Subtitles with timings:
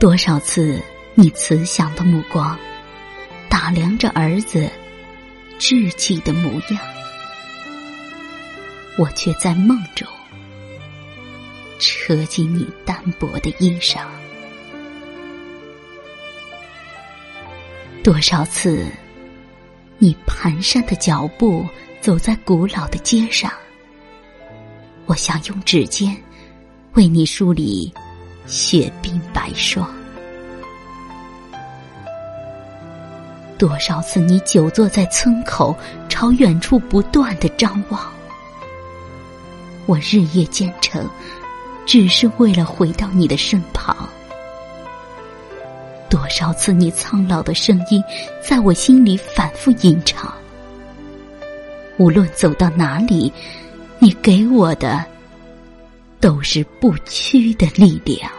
[0.00, 0.82] 多少次，
[1.14, 2.58] 你慈祥的目光
[3.50, 4.66] 打量着儿子
[5.58, 6.80] 稚气的模样，
[8.96, 10.08] 我却在梦中
[11.78, 14.06] 扯紧你单薄的衣裳。
[18.02, 18.86] 多少次，
[19.98, 21.68] 你蹒跚的脚步
[22.00, 23.52] 走在古老的街上，
[25.04, 26.16] 我想用指尖
[26.94, 27.92] 为你梳理。
[28.46, 29.88] 雪鬓白霜，
[33.56, 35.76] 多少次你久坐在村口，
[36.08, 38.00] 朝远处不断的张望，
[39.86, 41.08] 我日夜兼程，
[41.86, 43.96] 只是为了回到你的身旁。
[46.08, 48.02] 多少次你苍老的声音，
[48.42, 50.32] 在我心里反复吟唱。
[51.98, 53.32] 无论走到哪里，
[54.00, 55.04] 你给我的。
[56.20, 58.30] 都是不屈的力量。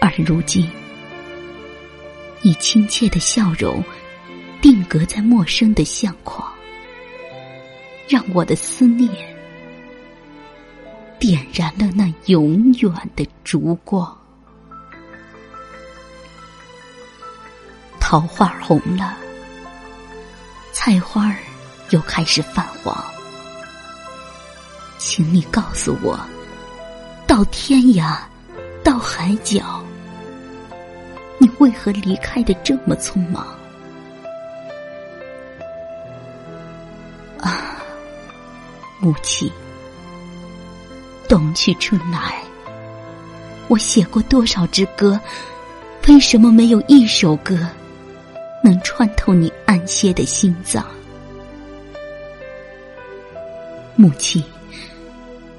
[0.00, 0.70] 而如今，
[2.42, 3.82] 你亲切的笑容
[4.62, 6.48] 定格在陌生的相框，
[8.08, 9.10] 让我的思念
[11.18, 14.23] 点燃了那永远的烛光。
[18.14, 19.12] 桃花红了，
[20.70, 21.34] 菜花儿
[21.90, 22.96] 又开始泛黄。
[24.98, 26.16] 请你告诉我，
[27.26, 28.16] 到天涯，
[28.84, 29.84] 到海角，
[31.38, 33.44] 你为何离开的这么匆忙？
[37.40, 37.82] 啊，
[39.00, 39.50] 母亲，
[41.28, 42.40] 冬去春来，
[43.66, 45.18] 我写过多少支歌，
[46.06, 47.58] 为什么没有一首歌？
[48.64, 50.82] 能穿透你安歇的心脏，
[53.94, 54.42] 母亲，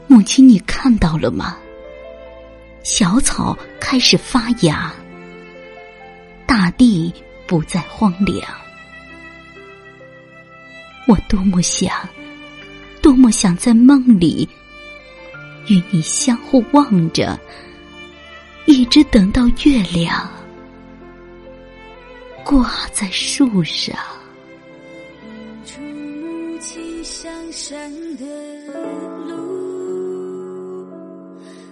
[0.08, 1.56] 母亲，你看到了吗？
[2.82, 4.92] 小草开始发芽，
[6.48, 7.14] 大地
[7.46, 8.42] 不再荒凉。
[11.08, 11.94] 我多么想，
[13.04, 14.50] 多么想在梦里
[15.68, 17.40] 与你相互望着，
[18.66, 20.28] 一直等到月亮。
[22.46, 23.98] 挂在树上，
[25.66, 28.24] 触目起向山的
[29.28, 30.86] 路，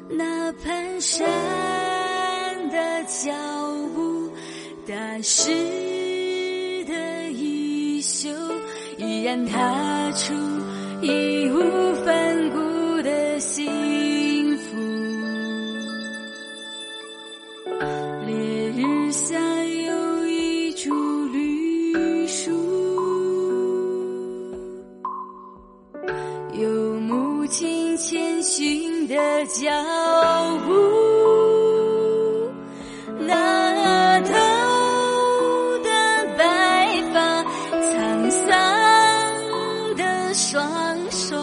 [0.10, 1.20] 那蹒跚
[2.72, 3.32] 的脚
[3.94, 4.32] 步，
[4.88, 5.52] 打湿
[6.86, 8.30] 的衣袖，
[8.98, 10.34] 依然踏出
[11.04, 12.58] 义无反顾
[28.06, 29.16] 前行的
[29.46, 29.72] 脚
[30.68, 30.74] 步，
[33.18, 34.34] 那头
[35.82, 35.90] 的
[36.38, 37.46] 白发，
[37.80, 41.38] 沧桑的双手，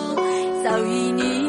[0.62, 1.39] 早已凝。